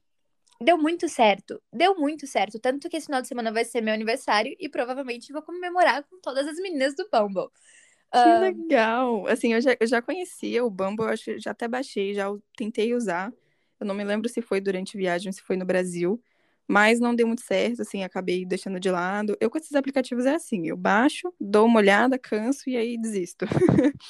[0.62, 1.62] deu muito certo.
[1.72, 2.60] Deu muito certo.
[2.60, 6.20] Tanto que esse final de semana vai ser meu aniversário e provavelmente vou comemorar com
[6.20, 7.50] todas as meninas do Bumble.
[8.12, 8.40] Que uh...
[8.40, 9.28] legal!
[9.28, 12.94] Assim, eu já, eu já conhecia o Bumble, eu acho, já até baixei, já tentei
[12.94, 13.34] usar.
[13.80, 16.22] Eu não me lembro se foi durante viagem, se foi no Brasil.
[16.68, 19.38] Mas não deu muito certo, assim, acabei deixando de lado.
[19.40, 23.46] Eu com esses aplicativos é assim, eu baixo, dou uma olhada, canso e aí desisto.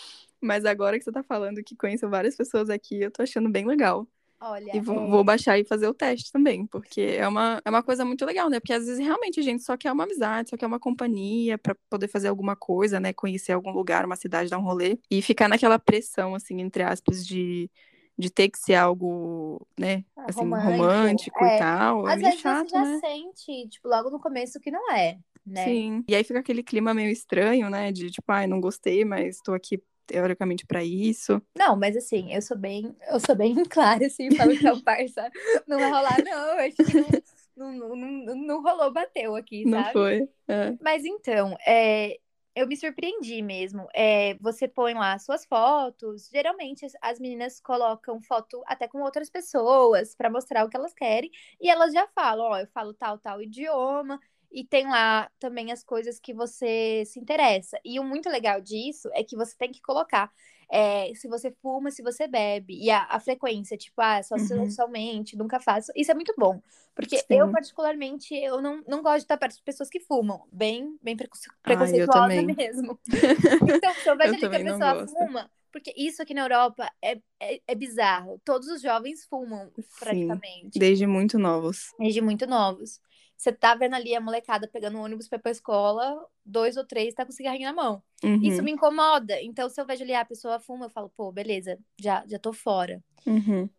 [0.42, 3.66] mas agora que você tá falando que conheço várias pessoas aqui, eu tô achando bem
[3.66, 4.08] legal.
[4.40, 5.08] Olha, e vou, é...
[5.08, 8.50] vou, baixar e fazer o teste também, porque é uma, é uma coisa muito legal,
[8.50, 8.60] né?
[8.60, 11.76] Porque às vezes realmente a gente só quer uma amizade, só quer uma companhia para
[11.90, 13.14] poder fazer alguma coisa, né?
[13.14, 15.00] Conhecer algum lugar, uma cidade, dar um rolê.
[15.10, 17.70] E ficar naquela pressão, assim, entre aspas, de,
[18.16, 20.06] de ter que ser algo, né?
[20.16, 21.56] Ah, assim, romântico, romântico é.
[21.56, 22.08] e tal.
[22.08, 23.00] É Às meio vezes chato, você já né?
[23.00, 25.66] sente, tipo, logo no começo que não é, né?
[25.66, 26.04] Sim.
[26.08, 27.92] E aí fica aquele clima meio estranho, né?
[27.92, 31.42] De tipo, ai, não gostei, mas tô aqui teoricamente para isso.
[31.56, 34.82] Não, mas assim, eu sou bem, eu sou bem clara, assim, falo que é o
[34.82, 35.30] parça
[35.68, 37.24] não vai rolar, não, acho que
[37.56, 39.76] não, não, não, não rolou, bateu aqui, sabe?
[39.76, 40.30] Não foi.
[40.48, 40.78] É.
[40.82, 42.18] Mas então, é,
[42.58, 43.88] eu me surpreendi mesmo.
[43.94, 46.28] É, você põe lá suas fotos.
[46.32, 51.30] Geralmente as meninas colocam foto até com outras pessoas para mostrar o que elas querem.
[51.62, 54.20] E elas já falam, ó, eu falo tal, tal idioma.
[54.52, 57.80] E tem lá também as coisas que você se interessa.
[57.84, 60.32] E o muito legal disso é que você tem que colocar
[60.70, 62.78] é, se você fuma, se você bebe.
[62.82, 64.66] E a, a frequência, tipo, ah, só Uhum.
[64.66, 65.92] socialmente, nunca faço.
[65.96, 66.62] Isso é muito bom.
[66.96, 67.26] Porque Sim.
[67.30, 70.44] eu, particularmente, eu não, não gosto de estar perto de pessoas que fumam.
[70.52, 72.48] Bem, bem preconce- Ai, preconceituosa também.
[72.56, 73.00] mesmo.
[73.78, 75.52] Então, se eu vejo Eu ali que a pessoa fuma...
[75.70, 78.42] Porque isso aqui na Europa é, é, é bizarro.
[78.44, 79.84] Todos os jovens fumam, Sim.
[80.00, 80.80] praticamente.
[80.80, 81.94] Desde muito novos.
[82.00, 83.00] Desde muito novos.
[83.38, 86.86] Você tá vendo ali a molecada pegando um ônibus pra ir pra escola, dois ou
[86.86, 88.02] três tá com cigarrinho na mão.
[88.42, 88.64] Isso Uhum.
[88.66, 89.40] me incomoda.
[89.42, 92.40] Então, se eu vejo ali ah, a pessoa fuma, eu falo, pô, beleza, já, já
[92.40, 93.02] tô fora.
[93.26, 93.70] Uhum.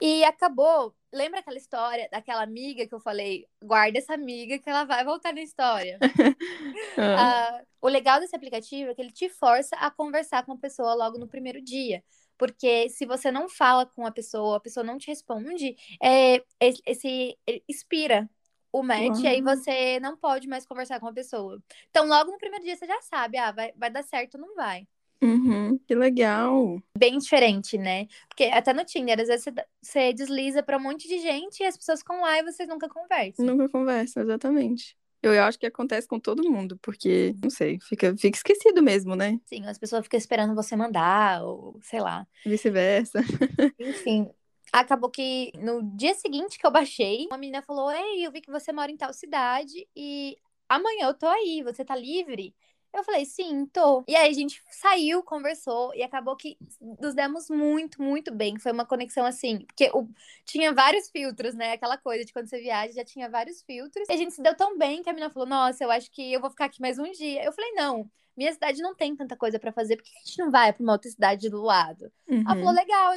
[0.00, 0.94] E acabou.
[1.12, 3.46] Lembra aquela história daquela amiga que eu falei?
[3.64, 5.98] Guarda essa amiga que ela vai voltar na história.
[6.98, 10.58] Ah, Ah, o legal desse aplicativo é que ele te força a conversar com a
[10.58, 12.02] pessoa logo no primeiro dia.
[12.36, 16.82] Porque se você não fala com a pessoa, a pessoa não te responde, é, esse,
[16.86, 18.28] esse- ele expira
[18.72, 21.62] o match, e aí você não pode mais conversar com a pessoa.
[21.90, 24.54] Então, logo no primeiro dia você já sabe, ah, vai, vai dar certo ou não
[24.54, 24.86] vai.
[25.22, 25.78] uhum.
[25.86, 26.80] Que legal.
[26.96, 28.06] Bem diferente, né?
[28.28, 29.52] Porque até no Tinder, às vezes você,
[29.82, 32.88] você desliza pra um monte de gente e as pessoas ficam lá e vocês nunca
[32.88, 33.44] conversam.
[33.44, 34.96] Nunca conversa, exatamente.
[35.20, 39.16] Eu, eu acho que acontece com todo mundo, porque, não sei, fica, fica esquecido mesmo,
[39.16, 39.40] né?
[39.46, 42.24] Sim, as pessoas ficam esperando você mandar, ou sei lá.
[42.46, 43.18] Vice-versa.
[43.80, 44.30] Enfim,
[44.72, 48.50] acabou que no dia seguinte que eu baixei, uma menina falou: Ei, eu vi que
[48.50, 50.36] você mora em tal cidade e
[50.68, 52.54] amanhã eu tô aí, você tá livre?
[52.92, 54.02] Eu falei, sim, tô.
[54.08, 58.58] E aí a gente saiu, conversou e acabou que nos demos muito, muito bem.
[58.58, 60.08] Foi uma conexão assim, porque o-
[60.46, 61.72] tinha vários filtros, né?
[61.72, 64.08] Aquela coisa de quando você viaja, já tinha vários filtros.
[64.08, 66.32] E a gente se deu tão bem que a menina falou: Nossa, eu acho que
[66.32, 67.44] eu vou ficar aqui mais um dia.
[67.44, 70.38] Eu falei: Não, minha cidade não tem tanta coisa pra fazer, por que a gente
[70.38, 72.10] não vai pra uma outra cidade do lado?
[72.46, 72.74] Ela falou, Uhum.
[72.74, 73.12] legal,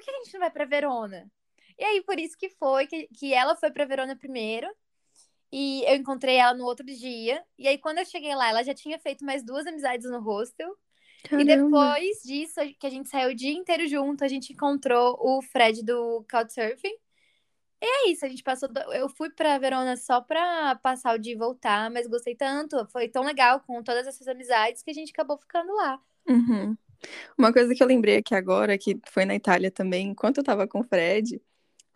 [0.00, 1.30] por que a gente não vai pra Verona?
[1.78, 4.68] E aí, por isso que foi, que, que ela foi pra Verona primeiro.
[5.52, 7.42] E eu encontrei ela no outro dia.
[7.58, 10.76] E aí, quando eu cheguei lá, ela já tinha feito mais duas amizades no hostel.
[11.24, 11.44] E Caramba.
[11.44, 15.84] depois disso, que a gente saiu o dia inteiro junto, a gente encontrou o Fred
[15.84, 16.94] do Couchsurfing.
[17.82, 18.68] E é isso, a gente passou.
[18.68, 22.86] do- Eu fui pra Verona só pra passar o dia e voltar, mas gostei tanto.
[22.86, 26.00] Foi tão legal com todas essas amizades que a gente acabou ficando lá.
[26.28, 26.76] Uhum.
[27.38, 30.66] Uma coisa que eu lembrei aqui agora, que foi na Itália também, enquanto eu tava
[30.68, 31.40] com o Fred,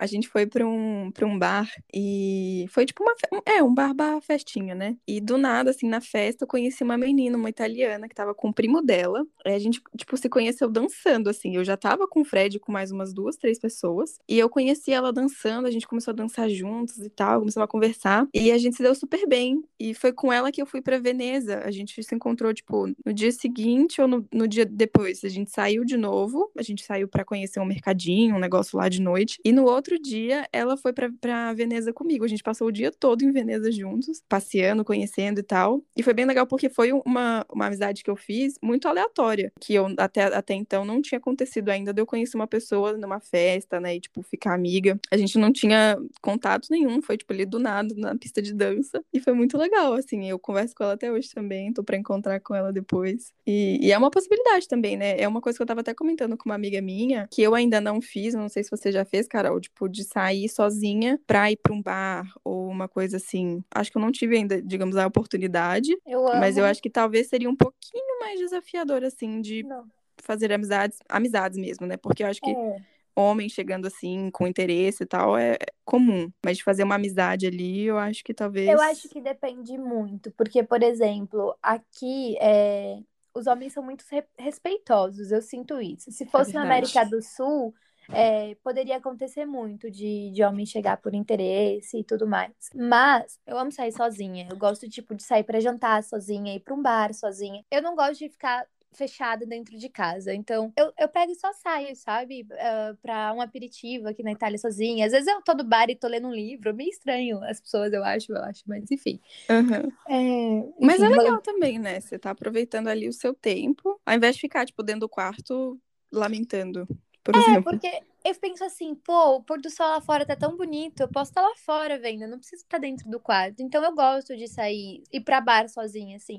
[0.05, 3.14] a gente foi pra um, um bar e foi tipo uma.
[3.47, 4.97] É, um bar, festinha, né?
[5.09, 8.49] E do nada, assim, na festa, eu conheci uma menina, uma italiana, que tava com
[8.49, 9.27] o primo dela.
[9.45, 11.57] Aí a gente, tipo, se conheceu dançando, assim.
[11.57, 14.19] Eu já tava com o Fred com mais umas duas, três pessoas.
[14.29, 17.69] E eu conheci ela dançando, a gente começou a dançar juntos e tal, começamos a
[17.69, 18.29] conversar.
[18.35, 19.62] E a gente se deu super bem.
[19.81, 21.61] E foi com ela que eu fui pra Veneza.
[21.64, 25.25] A gente se encontrou, tipo, no dia seguinte ou no, no dia depois.
[25.25, 28.88] A gente saiu de novo, a gente saiu para conhecer um mercadinho, um negócio lá
[28.88, 29.38] de noite.
[29.45, 32.24] E no outro dia, ela foi pra, pra Veneza comigo.
[32.24, 35.83] A gente passou o dia todo em Veneza juntos, passeando, conhecendo e tal.
[35.96, 39.74] E foi bem legal porque foi uma, uma amizade que eu fiz muito aleatória, que
[39.74, 43.80] eu até, até então não tinha acontecido ainda de eu conhecer uma pessoa numa festa,
[43.80, 44.98] né, e tipo ficar amiga.
[45.11, 49.02] A gente não tinha contato nenhum, foi tipo ali do nada na pista de dança
[49.12, 50.28] e foi muito legal, assim.
[50.28, 53.33] Eu converso com ela até hoje também, tô para encontrar com ela depois.
[53.46, 55.18] E, e, é uma possibilidade também, né?
[55.18, 57.80] É uma coisa que eu tava até comentando com uma amiga minha, que eu ainda
[57.80, 61.57] não fiz, não sei se você já fez, Carol, tipo de sair sozinha pra ir
[61.57, 63.63] pra um bar ou uma coisa assim.
[63.75, 65.97] Acho que eu não tive ainda, digamos, a oportunidade.
[66.07, 66.41] Eu amo.
[66.41, 69.85] Mas eu acho que talvez seria um pouquinho mais desafiador, assim, de não.
[70.23, 71.97] fazer amizades, amizades mesmo, né?
[71.97, 72.51] Porque eu acho que.
[72.51, 76.33] É homem chegando assim, com interesse e tal, é comum.
[76.45, 78.69] Mas de fazer uma amizade ali, eu acho que talvez.
[78.69, 80.33] Eu acho que depende muito.
[80.33, 82.99] Porque, por exemplo, aqui é...
[83.33, 84.05] os homens são muito
[84.37, 86.11] respeitosos, eu sinto isso.
[86.11, 87.73] Se fosse é na América do Sul,
[88.12, 92.53] é, poderia acontecer muito de, de homem chegar por interesse e tudo mais.
[92.75, 94.49] Mas eu amo sair sozinha.
[94.51, 97.64] Eu gosto, tipo, de sair para jantar sozinha, ir pra um bar sozinha.
[97.71, 100.33] Eu não gosto de ficar fechada dentro de casa.
[100.33, 102.43] Então, eu, eu pego e só saio, sabe?
[102.43, 105.05] Uh, pra um aperitivo aqui na Itália sozinha.
[105.07, 106.75] Às vezes eu tô no bar e tô lendo um livro.
[106.75, 108.62] Meio estranho as pessoas, eu acho, eu acho.
[108.67, 109.21] Mas enfim.
[109.51, 109.90] Uhum.
[110.09, 112.01] É, enfim mas é legal também, né?
[112.01, 114.01] Você tá aproveitando ali o seu tempo.
[114.07, 115.79] Ao invés de ficar, tipo, dentro do quarto
[116.12, 116.87] lamentando
[117.25, 117.65] por é, exemplo.
[117.65, 121.09] porque eu penso assim, pô, o pôr do sol lá fora tá tão bonito, eu
[121.09, 123.61] posso estar lá fora vendo, eu não preciso estar dentro do quarto.
[123.61, 126.39] Então eu gosto de sair, ir pra bar sozinha, assim.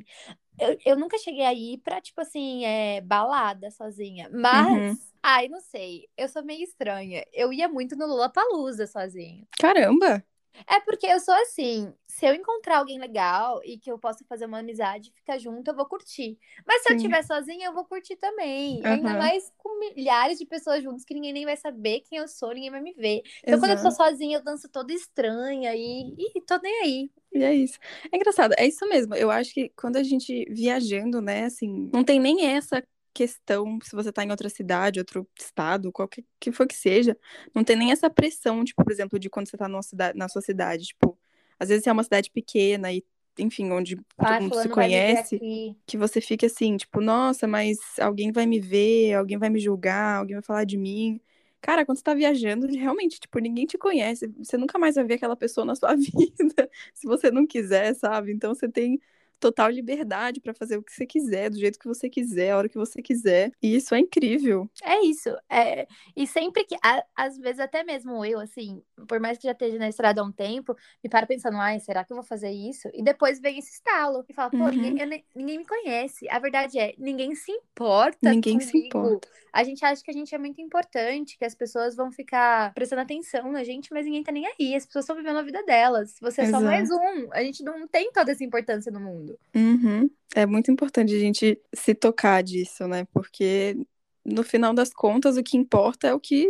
[0.60, 4.30] Eu, eu nunca cheguei aí pra, tipo assim, é, balada sozinha.
[4.32, 4.98] Mas, uhum.
[5.24, 7.26] ai, não sei, eu sou meio estranha.
[7.34, 9.46] Eu ia muito no Lula Palusa sozinha.
[9.60, 10.24] Caramba!
[10.68, 14.46] É porque eu sou assim, se eu encontrar alguém legal e que eu possa fazer
[14.46, 16.38] uma amizade, ficar junto, eu vou curtir.
[16.66, 16.94] Mas se Sim.
[16.94, 18.78] eu estiver sozinha, eu vou curtir também.
[18.78, 18.88] Uhum.
[18.88, 22.54] Ainda mais com milhares de pessoas juntas que ninguém nem vai saber quem eu sou,
[22.54, 23.22] ninguém vai me ver.
[23.40, 23.62] Então, Exato.
[23.62, 27.12] quando eu tô sozinha, eu danço toda estranha e, e tô nem aí.
[27.34, 27.78] E é isso.
[28.12, 29.14] É engraçado, é isso mesmo.
[29.14, 32.82] Eu acho que quando a gente viajando, né, assim, não tem nem essa
[33.16, 37.18] questão se você tá em outra cidade, outro estado, qualquer que for que seja,
[37.56, 40.42] não tem nem essa pressão, tipo, por exemplo, de quando você tá cidade, na sua
[40.42, 41.18] cidade, tipo,
[41.58, 43.04] às vezes é uma cidade pequena e
[43.38, 45.40] enfim, onde ah, todo mundo se conhece,
[45.86, 50.20] que você fica assim, tipo, nossa, mas alguém vai me ver, alguém vai me julgar,
[50.20, 51.20] alguém vai falar de mim.
[51.62, 55.16] Cara, quando você tá viajando, realmente, tipo, ninguém te conhece, você nunca mais vai ver
[55.16, 58.32] aquela pessoa na sua vida, se você não quiser, sabe?
[58.32, 59.00] Então você tem
[59.40, 62.70] total liberdade para fazer o que você quiser, do jeito que você quiser, a hora
[62.70, 63.52] que você quiser.
[63.62, 64.70] E isso é incrível.
[64.84, 65.30] É isso.
[65.50, 65.88] É...
[66.16, 66.76] E sempre que,
[67.16, 70.32] às vezes até mesmo eu, assim, por mais que já esteja na estrada há um
[70.32, 72.90] tempo, me paro pensando, ai, será que eu vou fazer isso?
[72.94, 74.72] E depois vem esse estalo e fala, pô, uhum.
[74.72, 76.28] ninguém, eu, ninguém me conhece.
[76.30, 78.18] A verdade é, ninguém se importa.
[78.22, 78.72] Ninguém comigo.
[78.72, 79.28] se importa.
[79.54, 83.02] A gente acha que a gente é muito importante, que as pessoas vão ficar prestando
[83.02, 84.76] atenção na gente, mas ninguém tá nem aí.
[84.76, 86.16] As pessoas estão vivendo a vida delas.
[86.20, 86.64] Você é Exato.
[86.64, 87.32] só mais um.
[87.32, 89.40] A gente não tem toda essa importância no mundo mundo.
[89.56, 90.10] Uhum.
[90.36, 93.06] É muito importante a gente se tocar disso, né?
[93.14, 93.78] Porque
[94.24, 96.48] no final das contas o que importa é o que,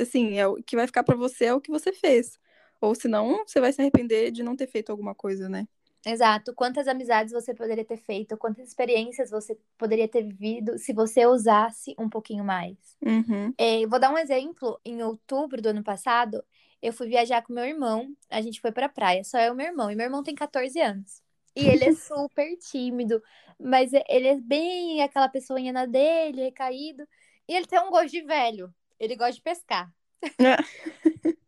[0.00, 2.38] assim, é o que vai ficar para você é o que você fez.
[2.80, 5.66] Ou senão você vai se arrepender de não ter feito alguma coisa, né?
[6.04, 6.54] Exato.
[6.54, 11.96] Quantas amizades você poderia ter feito, quantas experiências você poderia ter vivido se você usasse
[11.98, 12.76] um pouquinho mais.
[13.04, 13.52] Uhum.
[13.58, 14.80] É, vou dar um exemplo.
[14.84, 16.44] Em outubro do ano passado,
[16.80, 18.14] eu fui viajar com meu irmão.
[18.30, 19.90] A gente foi pra praia, só eu e meu irmão.
[19.90, 21.25] E meu irmão tem 14 anos.
[21.56, 23.22] E ele é super tímido,
[23.58, 27.08] mas ele é bem aquela pessoinha na dele, recaído.
[27.48, 28.72] E ele tem um gosto de velho.
[29.00, 29.90] Ele gosta de pescar.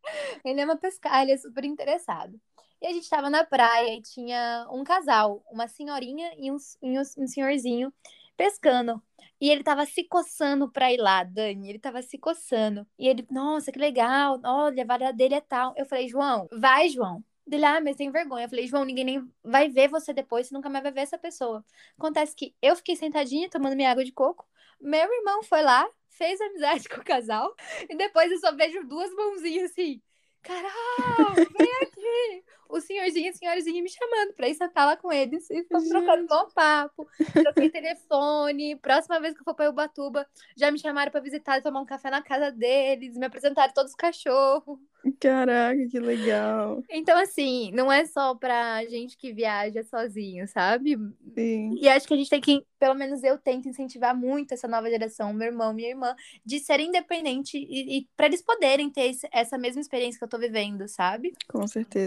[0.45, 2.41] ele ama pescar, ele é super interessado.
[2.81, 7.27] E a gente estava na praia e tinha um casal, uma senhorinha e um, um
[7.27, 7.93] senhorzinho
[8.37, 9.03] pescando.
[9.41, 11.69] E ele tava se coçando pra ir lá, Dani.
[11.69, 12.87] Ele tava se coçando.
[12.99, 14.41] E ele, nossa, que legal.
[14.45, 15.75] Olha, a vara dele é tal.
[15.77, 17.23] Eu falei, João, vai, João.
[17.49, 18.45] Dele, ah, mas tem vergonha.
[18.45, 21.17] Eu falei, João, ninguém nem vai ver você depois, você nunca mais vai ver essa
[21.17, 21.65] pessoa.
[21.97, 24.47] Acontece que eu fiquei sentadinha tomando minha água de coco,
[24.81, 27.55] meu irmão foi lá, fez amizade com o casal,
[27.89, 30.03] e depois eu só vejo duas mãozinhas assim.
[30.43, 31.98] Carol, vem aqui!
[32.69, 35.49] O senhorzinho e a senhorazinha me chamando pra ir sentar lá com eles.
[35.51, 37.09] E trocando bom papo.
[37.33, 38.77] Troquei telefone.
[38.77, 41.87] Próxima vez que eu for pra Ubatuba, já me chamaram pra visitar e tomar um
[41.87, 43.17] café na casa deles.
[43.17, 44.79] Me apresentaram todos os cachorros.
[45.21, 46.83] Caraca, que legal.
[46.91, 50.99] Então, assim, não é só pra gente que viaja sozinho, sabe?
[51.35, 51.79] Sim.
[51.81, 54.91] E acho que a gente tem que, pelo menos eu tento incentivar muito essa nova
[54.91, 59.57] geração, meu irmão, minha irmã, de ser independente e, e para eles poderem ter essa
[59.57, 61.33] mesma experiência que eu tô vivendo, sabe?
[61.49, 61.98] Com certeza.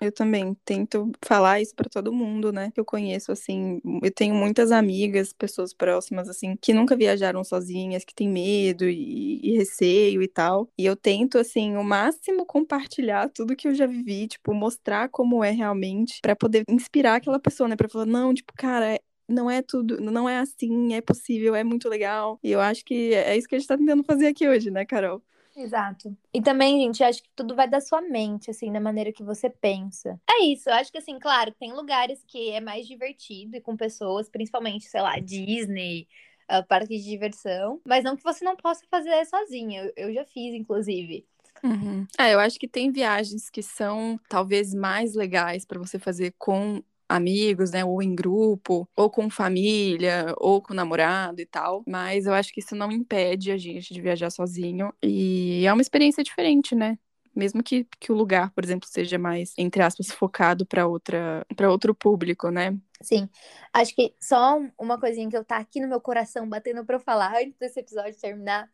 [0.00, 2.70] Eu também tento falar isso para todo mundo, né?
[2.70, 3.80] Que eu conheço, assim.
[4.00, 9.40] Eu tenho muitas amigas, pessoas próximas, assim, que nunca viajaram sozinhas, que têm medo e,
[9.42, 10.68] e receio e tal.
[10.78, 15.42] E eu tento, assim, o máximo compartilhar tudo que eu já vivi, tipo, mostrar como
[15.42, 17.74] é realmente, para poder inspirar aquela pessoa, né?
[17.74, 21.88] Pra falar, não, tipo, cara, não é tudo, não é assim, é possível, é muito
[21.88, 22.38] legal.
[22.42, 24.84] E eu acho que é isso que a gente tá tentando fazer aqui hoje, né,
[24.84, 25.22] Carol?
[25.58, 26.16] Exato.
[26.32, 29.50] E também, gente, acho que tudo vai da sua mente, assim, da maneira que você
[29.50, 30.20] pensa.
[30.30, 33.76] É isso, eu acho que, assim, claro, tem lugares que é mais divertido e com
[33.76, 36.06] pessoas, principalmente, sei lá, Disney,
[36.48, 39.82] uh, parque de diversão, mas não que você não possa fazer sozinha.
[39.82, 41.26] Eu, eu já fiz, inclusive.
[41.62, 42.06] Uhum.
[42.16, 46.80] É, eu acho que tem viagens que são talvez mais legais para você fazer com
[47.08, 51.82] amigos, né, ou em grupo, ou com família, ou com namorado e tal.
[51.86, 55.82] Mas eu acho que isso não impede a gente de viajar sozinho e é uma
[55.82, 56.98] experiência diferente, né?
[57.34, 61.70] Mesmo que, que o lugar, por exemplo, seja mais, entre aspas, focado para outra para
[61.70, 62.76] outro público, né?
[63.00, 63.28] Sim.
[63.72, 67.34] Acho que só uma coisinha que eu tá aqui no meu coração batendo para falar
[67.40, 68.68] antes desse episódio terminar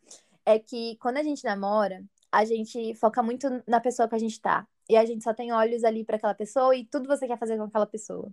[0.47, 4.41] é que quando a gente namora, a gente foca muito na pessoa que a gente
[4.41, 7.39] tá e a gente só tem olhos ali para aquela pessoa e tudo você quer
[7.39, 8.31] fazer com aquela pessoa.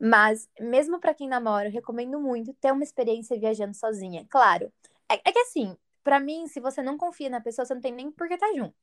[0.00, 4.26] Mas, mesmo para quem namora, eu recomendo muito ter uma experiência viajando sozinha.
[4.28, 4.72] Claro,
[5.10, 7.92] é, é que assim, para mim, se você não confia na pessoa, você não tem
[7.92, 8.74] nem por que estar tá junto.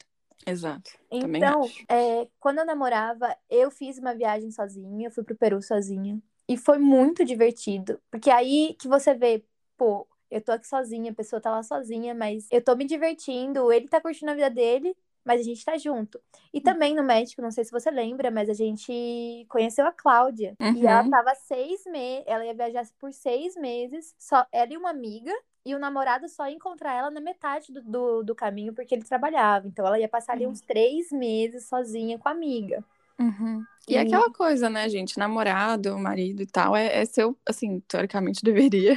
[0.46, 0.92] Exato.
[1.12, 6.20] Então, é, quando eu namorava, eu fiz uma viagem sozinha, eu fui pro Peru sozinha.
[6.48, 8.00] E foi muito divertido.
[8.10, 9.44] Porque aí que você vê,
[9.78, 13.72] pô, eu tô aqui sozinha, a pessoa tá lá sozinha, mas eu tô me divertindo,
[13.72, 16.20] ele tá curtindo a vida dele, mas a gente tá junto.
[16.54, 16.62] E hum.
[16.62, 20.56] também no México, não sei se você lembra, mas a gente conheceu a Cláudia.
[20.60, 20.74] Uhum.
[20.74, 21.10] E ela uhum.
[21.10, 25.34] tava seis meses, ela ia viajar por seis meses, só ela e uma amiga.
[25.66, 29.04] E o namorado só ia encontrar ela na metade do, do, do caminho, porque ele
[29.04, 29.68] trabalhava.
[29.68, 30.52] Então ela ia passar ali uhum.
[30.52, 32.84] uns três meses sozinha com a amiga.
[33.20, 33.64] Uhum.
[33.88, 35.18] E, e aquela coisa, né, gente?
[35.18, 38.96] Namorado, marido e tal, é, é, seu, assim, teoricamente deveria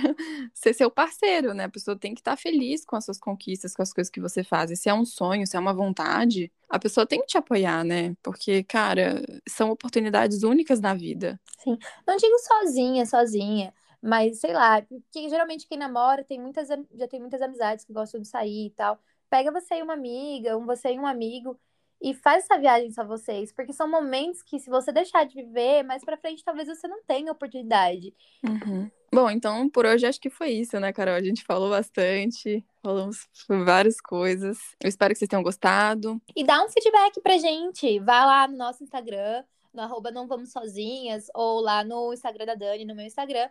[0.54, 1.64] ser seu parceiro, né?
[1.64, 4.20] A pessoa tem que estar tá feliz com as suas conquistas, com as coisas que
[4.20, 4.70] você faz.
[4.70, 7.84] E se é um sonho, se é uma vontade, a pessoa tem que te apoiar,
[7.84, 8.14] né?
[8.22, 11.40] Porque, cara, são oportunidades únicas na vida.
[11.58, 11.76] Sim.
[12.06, 13.74] Não digo sozinha, sozinha.
[14.00, 18.20] Mas, sei lá, porque geralmente quem namora tem muitas, já tem muitas amizades que gostam
[18.20, 18.98] de sair e tal.
[19.30, 21.58] Pega você e uma amiga, um você e um amigo
[22.02, 25.84] e faz essa viagem só vocês, porque são momentos que se você deixar de viver,
[25.84, 28.12] mais para frente talvez você não tenha oportunidade.
[28.44, 28.90] Uhum.
[29.14, 31.14] Bom, então por hoje acho que foi isso, né, Carol?
[31.14, 33.28] A gente falou bastante, falamos
[33.64, 34.58] várias coisas.
[34.82, 36.20] Eu espero que vocês tenham gostado.
[36.34, 38.00] E dá um feedback pra gente.
[38.00, 42.54] Vá lá no nosso Instagram, no arroba não vamos sozinhas, ou lá no Instagram da
[42.56, 43.48] Dani, no meu Instagram.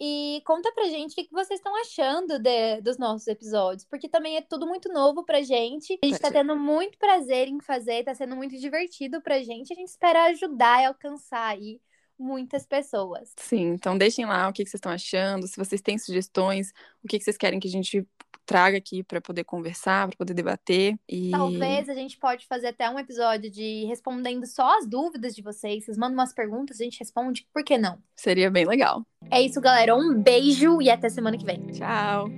[0.00, 4.36] E conta pra gente o que vocês estão achando de, dos nossos episódios, porque também
[4.36, 5.98] é tudo muito novo pra gente.
[6.02, 9.72] A gente tá tendo muito prazer em fazer, tá sendo muito divertido pra gente.
[9.72, 11.80] A gente espera ajudar e alcançar aí
[12.18, 13.32] muitas pessoas.
[13.36, 17.18] Sim, então deixem lá o que, vocês estão achando, se vocês têm sugestões, o que,
[17.18, 18.06] que vocês querem que a gente
[18.48, 20.98] traga aqui para poder conversar, para poder debater.
[21.06, 21.30] E...
[21.30, 25.84] Talvez a gente pode fazer até um episódio de respondendo só as dúvidas de vocês.
[25.84, 27.46] Vocês mandam umas perguntas, a gente responde.
[27.52, 27.98] Por que não?
[28.16, 29.06] Seria bem legal.
[29.30, 29.94] É isso, galera.
[29.94, 31.60] Um beijo e até semana que vem.
[31.66, 32.28] Tchau.